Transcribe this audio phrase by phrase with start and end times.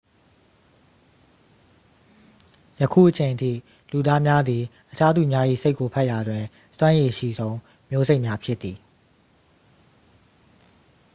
[2.81, 3.51] ယခုအချိန်အထိ
[3.91, 6.43] လူသားများသည် အခြားသူများ၏ စိတ်ကိုဖတ်ရာတွင်
[6.77, 7.57] စွမ်းရည်အရှိဆုံး
[7.89, 8.77] မျိုးစိတ်များ ဖြစ်သည်